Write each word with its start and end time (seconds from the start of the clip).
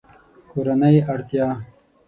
کورنۍ 0.51 0.97
اړتیا 1.11 1.47